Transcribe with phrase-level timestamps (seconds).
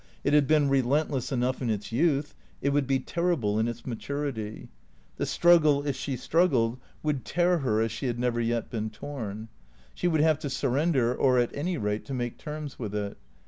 [0.23, 4.67] It had been relentless enough in its youth; it would be terrible in its maturity.
[5.17, 9.49] The struggle, if she struggled, would tear her as she had never yet been torn.
[9.93, 13.15] She would have to surrender, or at any rate to make terms with it.